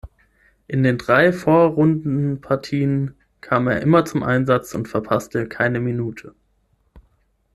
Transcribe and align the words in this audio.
In 0.65 0.81
den 0.81 0.97
drei 0.97 1.31
Vorrundenpartien 1.31 3.13
kam 3.39 3.67
er 3.67 3.81
immer 3.81 4.03
zum 4.03 4.23
Einsatz 4.23 4.73
und 4.73 4.87
verpasste 4.87 5.47
keine 5.47 5.79
Minute. 5.79 6.33